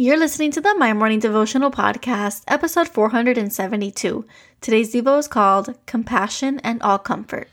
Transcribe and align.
You're 0.00 0.16
listening 0.16 0.50
to 0.52 0.62
the 0.62 0.74
My 0.76 0.94
Morning 0.94 1.18
Devotional 1.18 1.70
Podcast, 1.70 2.44
episode 2.48 2.88
472. 2.88 4.24
Today's 4.62 4.94
Devo 4.94 5.18
is 5.18 5.28
called 5.28 5.74
Compassion 5.84 6.58
and 6.60 6.80
All 6.80 6.96
Comfort. 6.96 7.48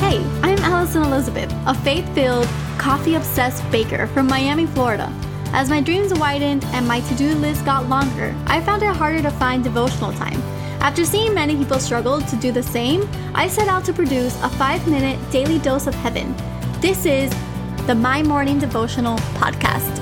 Hey, 0.00 0.22
I'm 0.42 0.58
Alison 0.58 1.02
Elizabeth, 1.04 1.50
a 1.64 1.72
faith 1.74 2.06
filled, 2.14 2.46
coffee 2.76 3.14
obsessed 3.14 3.64
baker 3.70 4.06
from 4.08 4.26
Miami, 4.26 4.66
Florida. 4.66 5.10
As 5.54 5.70
my 5.70 5.80
dreams 5.80 6.12
widened 6.12 6.62
and 6.74 6.86
my 6.86 7.00
to 7.00 7.14
do 7.14 7.34
list 7.36 7.64
got 7.64 7.88
longer, 7.88 8.36
I 8.44 8.60
found 8.60 8.82
it 8.82 8.94
harder 8.94 9.22
to 9.22 9.30
find 9.30 9.64
devotional 9.64 10.12
time. 10.12 10.42
After 10.82 11.06
seeing 11.06 11.32
many 11.32 11.56
people 11.56 11.78
struggle 11.78 12.20
to 12.20 12.36
do 12.36 12.52
the 12.52 12.62
same, 12.62 13.08
I 13.34 13.48
set 13.48 13.68
out 13.68 13.86
to 13.86 13.94
produce 13.94 14.36
a 14.42 14.50
five 14.50 14.86
minute 14.86 15.18
daily 15.30 15.58
dose 15.60 15.86
of 15.86 15.94
heaven. 15.94 16.36
This 16.82 17.06
is 17.06 17.34
the 17.86 17.94
My 17.94 18.22
Morning 18.22 18.58
Devotional 18.58 19.16
Podcast. 19.40 19.99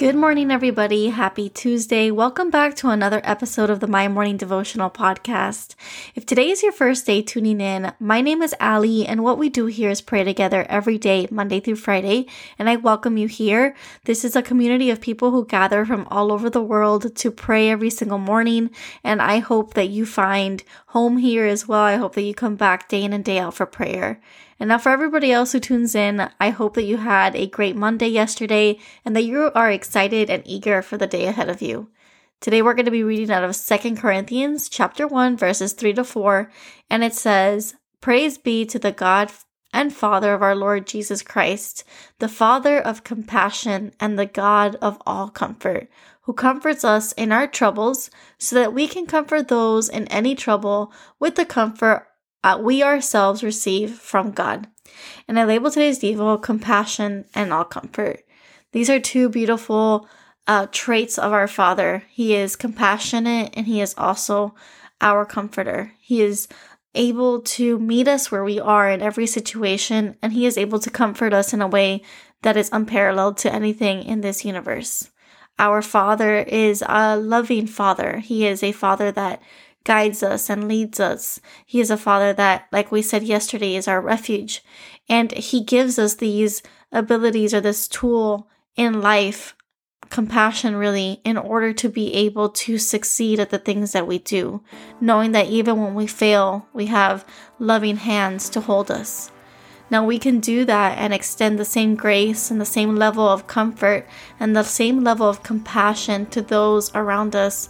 Good 0.00 0.16
morning, 0.16 0.50
everybody. 0.50 1.10
Happy 1.10 1.50
Tuesday. 1.50 2.10
Welcome 2.10 2.48
back 2.48 2.74
to 2.76 2.88
another 2.88 3.20
episode 3.22 3.68
of 3.68 3.80
the 3.80 3.86
My 3.86 4.08
Morning 4.08 4.38
Devotional 4.38 4.88
Podcast. 4.88 5.74
If 6.14 6.24
today 6.24 6.48
is 6.48 6.62
your 6.62 6.72
first 6.72 7.04
day 7.04 7.20
tuning 7.20 7.60
in, 7.60 7.92
my 8.00 8.22
name 8.22 8.40
is 8.40 8.54
Ali, 8.58 9.06
and 9.06 9.22
what 9.22 9.36
we 9.36 9.50
do 9.50 9.66
here 9.66 9.90
is 9.90 10.00
pray 10.00 10.24
together 10.24 10.64
every 10.70 10.96
day, 10.96 11.28
Monday 11.30 11.60
through 11.60 11.76
Friday, 11.76 12.26
and 12.58 12.70
I 12.70 12.76
welcome 12.76 13.18
you 13.18 13.28
here. 13.28 13.76
This 14.06 14.24
is 14.24 14.34
a 14.34 14.40
community 14.40 14.88
of 14.88 15.02
people 15.02 15.32
who 15.32 15.44
gather 15.44 15.84
from 15.84 16.08
all 16.10 16.32
over 16.32 16.48
the 16.48 16.62
world 16.62 17.14
to 17.16 17.30
pray 17.30 17.68
every 17.68 17.90
single 17.90 18.16
morning, 18.16 18.70
and 19.04 19.20
I 19.20 19.40
hope 19.40 19.74
that 19.74 19.90
you 19.90 20.06
find 20.06 20.64
home 20.86 21.18
here 21.18 21.44
as 21.44 21.68
well. 21.68 21.82
I 21.82 21.96
hope 21.96 22.14
that 22.14 22.22
you 22.22 22.32
come 22.34 22.56
back 22.56 22.88
day 22.88 23.04
in 23.04 23.12
and 23.12 23.22
day 23.22 23.38
out 23.38 23.52
for 23.52 23.66
prayer. 23.66 24.18
And 24.60 24.68
now, 24.68 24.76
for 24.76 24.90
everybody 24.90 25.32
else 25.32 25.52
who 25.52 25.60
tunes 25.60 25.94
in, 25.94 26.28
I 26.38 26.50
hope 26.50 26.74
that 26.74 26.84
you 26.84 26.98
had 26.98 27.34
a 27.34 27.46
great 27.46 27.76
Monday 27.76 28.08
yesterday 28.08 28.78
and 29.06 29.16
that 29.16 29.24
you 29.24 29.50
are 29.54 29.70
excited 29.70 29.89
and 30.30 30.42
eager 30.46 30.82
for 30.82 30.96
the 30.96 31.06
day 31.06 31.26
ahead 31.26 31.48
of 31.48 31.60
you. 31.62 31.90
Today, 32.40 32.62
we're 32.62 32.74
going 32.74 32.86
to 32.86 32.90
be 32.90 33.02
reading 33.02 33.30
out 33.30 33.44
of 33.44 33.54
Second 33.54 33.98
Corinthians 33.98 34.68
chapter 34.68 35.06
1, 35.06 35.36
verses 35.36 35.72
3 35.74 35.92
to 35.94 36.04
4, 36.04 36.50
and 36.88 37.04
it 37.04 37.12
says, 37.12 37.74
Praise 38.00 38.38
be 38.38 38.64
to 38.64 38.78
the 38.78 38.92
God 38.92 39.30
and 39.72 39.92
Father 39.92 40.32
of 40.32 40.42
our 40.42 40.56
Lord 40.56 40.86
Jesus 40.86 41.22
Christ, 41.22 41.84
the 42.18 42.28
Father 42.28 42.78
of 42.78 43.04
compassion 43.04 43.92
and 44.00 44.18
the 44.18 44.26
God 44.26 44.76
of 44.76 45.00
all 45.06 45.28
comfort, 45.28 45.88
who 46.22 46.32
comforts 46.32 46.84
us 46.84 47.12
in 47.12 47.30
our 47.30 47.46
troubles, 47.46 48.10
so 48.38 48.56
that 48.56 48.72
we 48.72 48.88
can 48.88 49.06
comfort 49.06 49.48
those 49.48 49.88
in 49.88 50.06
any 50.08 50.34
trouble 50.34 50.92
with 51.18 51.34
the 51.34 51.44
comfort 51.44 52.06
uh, 52.42 52.58
we 52.60 52.82
ourselves 52.82 53.42
receive 53.42 53.98
from 53.98 54.30
God. 54.30 54.66
And 55.28 55.38
I 55.38 55.44
label 55.44 55.70
today's 55.70 56.00
Devo 56.00 56.42
compassion 56.42 57.26
and 57.34 57.52
all 57.52 57.64
comfort. 57.64 58.24
These 58.72 58.90
are 58.90 59.00
two 59.00 59.28
beautiful 59.28 60.08
uh, 60.46 60.66
traits 60.70 61.18
of 61.18 61.32
our 61.32 61.48
Father. 61.48 62.04
He 62.10 62.34
is 62.34 62.56
compassionate 62.56 63.54
and 63.54 63.66
He 63.66 63.80
is 63.80 63.94
also 63.96 64.54
our 65.00 65.24
comforter. 65.24 65.92
He 66.00 66.22
is 66.22 66.48
able 66.94 67.40
to 67.40 67.78
meet 67.78 68.08
us 68.08 68.30
where 68.30 68.44
we 68.44 68.58
are 68.58 68.90
in 68.90 69.00
every 69.00 69.26
situation, 69.26 70.16
and 70.22 70.32
He 70.32 70.46
is 70.46 70.58
able 70.58 70.80
to 70.80 70.90
comfort 70.90 71.32
us 71.32 71.52
in 71.52 71.62
a 71.62 71.68
way 71.68 72.02
that 72.42 72.56
is 72.56 72.70
unparalleled 72.72 73.36
to 73.38 73.52
anything 73.52 74.02
in 74.02 74.22
this 74.22 74.44
universe. 74.44 75.10
Our 75.58 75.82
Father 75.82 76.36
is 76.36 76.82
a 76.86 77.16
loving 77.16 77.66
Father. 77.66 78.18
He 78.18 78.46
is 78.46 78.62
a 78.62 78.72
Father 78.72 79.12
that 79.12 79.42
guides 79.84 80.22
us 80.22 80.50
and 80.50 80.68
leads 80.68 81.00
us. 81.00 81.40
He 81.64 81.80
is 81.80 81.90
a 81.90 81.96
father 81.96 82.32
that, 82.34 82.66
like 82.70 82.92
we 82.92 83.02
said 83.02 83.22
yesterday, 83.22 83.76
is 83.76 83.88
our 83.88 84.00
refuge. 84.00 84.62
And 85.08 85.32
he 85.32 85.64
gives 85.64 85.98
us 85.98 86.14
these 86.14 86.62
abilities 86.92 87.54
or 87.54 87.60
this 87.60 87.88
tool 87.88 88.48
in 88.76 89.00
life, 89.00 89.54
compassion 90.08 90.76
really, 90.76 91.20
in 91.24 91.36
order 91.36 91.72
to 91.72 91.88
be 91.88 92.14
able 92.14 92.48
to 92.48 92.78
succeed 92.78 93.38
at 93.38 93.50
the 93.50 93.58
things 93.58 93.92
that 93.92 94.06
we 94.06 94.18
do, 94.18 94.62
knowing 95.00 95.32
that 95.32 95.48
even 95.48 95.80
when 95.80 95.94
we 95.94 96.06
fail, 96.06 96.66
we 96.72 96.86
have 96.86 97.24
loving 97.58 97.96
hands 97.96 98.48
to 98.50 98.60
hold 98.60 98.90
us. 98.90 99.30
Now 99.90 100.04
we 100.04 100.18
can 100.18 100.38
do 100.38 100.64
that 100.64 100.98
and 100.98 101.12
extend 101.12 101.58
the 101.58 101.64
same 101.64 101.96
grace 101.96 102.50
and 102.50 102.60
the 102.60 102.64
same 102.64 102.94
level 102.94 103.28
of 103.28 103.48
comfort 103.48 104.06
and 104.38 104.54
the 104.54 104.62
same 104.62 105.02
level 105.02 105.28
of 105.28 105.42
compassion 105.42 106.26
to 106.26 106.42
those 106.42 106.94
around 106.94 107.34
us 107.34 107.68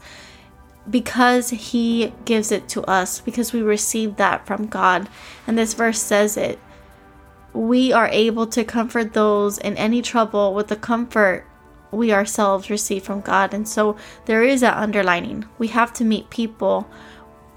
because 0.89 1.51
he 1.51 2.13
gives 2.25 2.53
it 2.53 2.69
to 2.71 2.83
us, 2.85 3.21
because 3.21 3.53
we 3.53 3.63
receive 3.63 4.17
that 4.17 4.47
from 4.47 4.67
God. 4.67 5.09
And 5.47 5.57
this 5.57 5.75
verse 5.75 6.01
says 6.01 6.37
it. 6.37 6.59
We 7.53 7.93
are 7.93 8.09
able 8.09 8.47
to 8.49 8.65
comfort 8.65 9.13
those 9.13 9.59
in 9.59 9.77
any 9.77 10.03
trouble 10.03 10.55
with 10.55 10.69
the 10.69 10.77
comfort 10.77 11.47
we 11.91 12.13
ourselves 12.13 12.71
receive 12.71 13.03
from 13.03 13.21
God. 13.21 13.53
And 13.53 13.69
so 13.69 13.97
there 14.27 14.43
is 14.43 14.61
that 14.61 14.77
underlining. 14.77 15.47
We 15.59 15.69
have 15.69 15.93
to 15.95 16.05
meet 16.05 16.31
people 16.31 16.89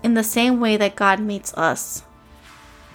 in 0.02 0.16
the 0.16 0.24
same 0.24 0.60
way 0.60 0.78
that 0.78 0.96
God 0.96 1.20
meets 1.20 1.54
us. 1.54 2.04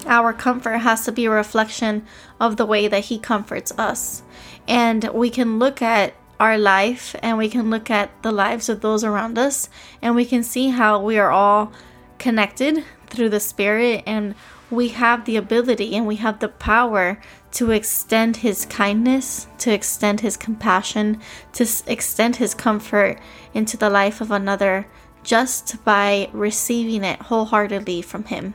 Our 0.06 0.32
comfort 0.32 0.78
has 0.78 1.04
to 1.04 1.12
be 1.12 1.26
a 1.26 1.30
reflection 1.30 2.06
of 2.40 2.56
the 2.56 2.66
way 2.66 2.88
that 2.88 3.06
He 3.06 3.18
comforts 3.18 3.72
us. 3.78 4.22
And 4.66 5.04
we 5.12 5.30
can 5.30 5.58
look 5.58 5.82
at 5.82 6.14
our 6.38 6.56
life 6.56 7.16
and 7.22 7.36
we 7.36 7.48
can 7.48 7.70
look 7.70 7.90
at 7.90 8.10
the 8.22 8.30
lives 8.30 8.68
of 8.68 8.80
those 8.80 9.02
around 9.02 9.36
us 9.36 9.68
and 10.00 10.14
we 10.14 10.24
can 10.24 10.44
see 10.44 10.68
how 10.68 11.02
we 11.02 11.18
are 11.18 11.32
all 11.32 11.72
connected 12.18 12.84
through 13.08 13.28
the 13.28 13.40
Spirit 13.40 14.04
and 14.06 14.34
we 14.70 14.88
have 14.88 15.24
the 15.24 15.36
ability 15.36 15.96
and 15.96 16.06
we 16.06 16.16
have 16.16 16.40
the 16.40 16.48
power 16.48 17.20
to 17.52 17.70
extend 17.70 18.38
His 18.38 18.66
kindness, 18.66 19.46
to 19.58 19.72
extend 19.72 20.20
His 20.20 20.36
compassion, 20.36 21.20
to 21.54 21.66
extend 21.86 22.36
His 22.36 22.54
comfort 22.54 23.18
into 23.54 23.76
the 23.76 23.90
life 23.90 24.20
of 24.20 24.30
another 24.30 24.86
just 25.22 25.82
by 25.84 26.28
receiving 26.32 27.04
it 27.04 27.20
wholeheartedly 27.22 28.02
from 28.02 28.24
Him. 28.24 28.54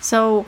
So, 0.00 0.46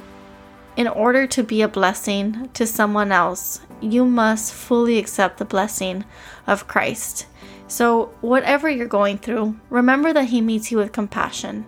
in 0.77 0.87
order 0.87 1.27
to 1.27 1.43
be 1.43 1.62
a 1.62 1.69
blessing 1.69 2.49
to 2.55 2.67
someone 2.67 3.12
else, 3.12 3.61
you 3.81 4.05
must 4.05 4.53
fully 4.53 4.99
accept 4.99 5.39
the 5.39 5.45
blessing 5.45 6.05
of 6.47 6.69
Christ. 6.69 7.27
So, 7.69 8.12
whatever 8.21 8.69
you're 8.69 8.87
going 8.87 9.19
through, 9.19 9.59
remember 9.69 10.12
that 10.12 10.27
He 10.27 10.41
meets 10.41 10.71
you 10.71 10.78
with 10.78 10.93
compassion. 10.93 11.67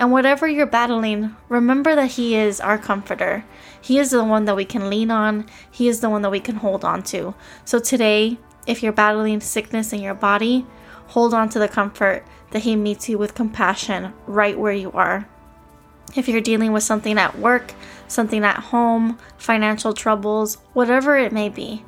And 0.00 0.10
whatever 0.10 0.48
you're 0.48 0.64
battling, 0.64 1.36
remember 1.50 1.94
that 1.94 2.12
He 2.12 2.34
is 2.34 2.58
our 2.58 2.78
comforter. 2.78 3.44
He 3.78 3.98
is 3.98 4.10
the 4.10 4.24
one 4.24 4.46
that 4.46 4.56
we 4.56 4.64
can 4.64 4.88
lean 4.88 5.10
on, 5.10 5.44
He 5.70 5.88
is 5.88 6.00
the 6.00 6.08
one 6.08 6.22
that 6.22 6.30
we 6.30 6.40
can 6.40 6.56
hold 6.56 6.86
on 6.86 7.02
to. 7.04 7.34
So, 7.66 7.78
today, 7.78 8.38
if 8.66 8.82
you're 8.82 8.92
battling 8.92 9.42
sickness 9.42 9.92
in 9.92 10.00
your 10.00 10.14
body, 10.14 10.64
hold 11.08 11.34
on 11.34 11.50
to 11.50 11.58
the 11.58 11.68
comfort 11.68 12.24
that 12.52 12.62
He 12.62 12.76
meets 12.76 13.10
you 13.10 13.18
with 13.18 13.34
compassion 13.34 14.14
right 14.26 14.58
where 14.58 14.72
you 14.72 14.90
are. 14.92 15.28
If 16.16 16.28
you're 16.28 16.40
dealing 16.40 16.72
with 16.72 16.82
something 16.82 17.18
at 17.18 17.38
work, 17.38 17.74
something 18.08 18.42
at 18.42 18.56
home, 18.56 19.18
financial 19.36 19.92
troubles, 19.92 20.56
whatever 20.72 21.18
it 21.18 21.30
may 21.30 21.50
be, 21.50 21.84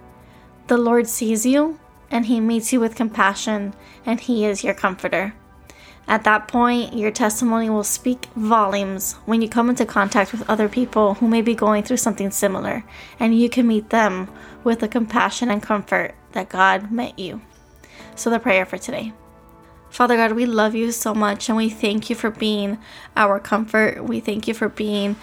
the 0.67 0.77
Lord 0.77 1.09
sees 1.09 1.47
you 1.47 1.81
and 2.11 2.27
He 2.27 2.41
meets 2.41 2.75
you 2.75 2.79
with 2.79 2.95
compassion, 2.95 3.73
and 4.05 4.21
He 4.21 4.45
is 4.45 4.63
your 4.63 4.75
comforter. 4.75 5.33
At 6.09 6.25
that 6.25 6.49
point, 6.49 6.95
your 6.95 7.11
testimony 7.11 7.71
will 7.71 7.85
speak 7.85 8.27
volumes 8.37 9.15
when 9.25 9.41
you 9.41 9.49
come 9.49 9.71
into 9.71 9.87
contact 9.87 10.33
with 10.33 10.49
other 10.49 10.69
people 10.69 11.15
who 11.15 11.29
may 11.29 11.43
be 11.43 11.55
going 11.55 11.85
through 11.85 11.99
something 11.99 12.31
similar, 12.31 12.85
and 13.19 13.39
you 13.39 13.49
can 13.49 13.67
meet 13.67 13.91
them 13.91 14.29
with 14.65 14.81
the 14.81 14.89
compassion 14.89 15.51
and 15.51 15.63
comfort 15.63 16.15
that 16.33 16.49
God 16.49 16.91
met 16.91 17.19
you. 17.19 17.41
So, 18.15 18.31
the 18.31 18.39
prayer 18.39 18.67
for 18.67 18.79
today. 18.79 19.13
Father 19.93 20.17
God, 20.17 20.33
we 20.33 20.47
love 20.47 20.75
you 20.75 20.91
so 20.91 21.15
much 21.15 21.51
and 21.51 21.57
we 21.57 21.69
thank 21.69 22.09
you 22.09 22.17
for 22.17 22.31
being 22.31 22.79
our 23.15 23.39
comfort. 23.39 24.03
We 24.03 24.21
thank 24.21 24.49
you 24.49 24.55
for 24.55 24.71
being 24.71 25.17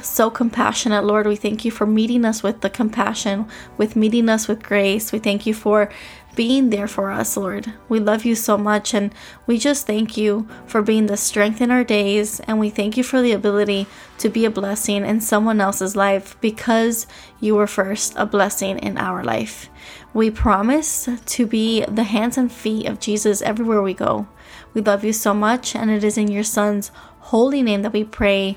so 0.00 0.30
compassionate, 0.30 1.04
Lord. 1.04 1.26
We 1.26 1.36
thank 1.36 1.64
you 1.64 1.70
for 1.70 1.86
meeting 1.86 2.24
us 2.24 2.42
with 2.42 2.60
the 2.60 2.70
compassion, 2.70 3.46
with 3.76 3.96
meeting 3.96 4.28
us 4.28 4.48
with 4.48 4.62
grace. 4.62 5.12
We 5.12 5.18
thank 5.18 5.46
you 5.46 5.54
for 5.54 5.90
being 6.34 6.70
there 6.70 6.88
for 6.88 7.10
us, 7.10 7.36
Lord. 7.36 7.72
We 7.88 8.00
love 8.00 8.24
you 8.24 8.34
so 8.34 8.56
much 8.56 8.94
and 8.94 9.14
we 9.46 9.58
just 9.58 9.86
thank 9.86 10.16
you 10.16 10.48
for 10.66 10.80
being 10.80 11.06
the 11.06 11.16
strength 11.16 11.60
in 11.60 11.70
our 11.70 11.84
days 11.84 12.40
and 12.40 12.58
we 12.58 12.70
thank 12.70 12.96
you 12.96 13.02
for 13.02 13.20
the 13.20 13.32
ability 13.32 13.86
to 14.18 14.28
be 14.28 14.44
a 14.44 14.50
blessing 14.50 15.04
in 15.04 15.20
someone 15.20 15.60
else's 15.60 15.94
life 15.94 16.40
because 16.40 17.06
you 17.40 17.54
were 17.54 17.66
first 17.66 18.14
a 18.16 18.24
blessing 18.24 18.78
in 18.78 18.96
our 18.96 19.22
life. 19.22 19.68
We 20.14 20.30
promise 20.30 21.08
to 21.24 21.46
be 21.46 21.84
the 21.84 22.04
hands 22.04 22.38
and 22.38 22.50
feet 22.50 22.86
of 22.86 23.00
Jesus 23.00 23.42
everywhere 23.42 23.82
we 23.82 23.94
go. 23.94 24.26
We 24.72 24.80
love 24.80 25.04
you 25.04 25.12
so 25.12 25.34
much 25.34 25.76
and 25.76 25.90
it 25.90 26.02
is 26.02 26.16
in 26.16 26.28
your 26.28 26.44
son's 26.44 26.90
holy 27.20 27.62
name 27.62 27.82
that 27.82 27.92
we 27.92 28.04
pray 28.04 28.56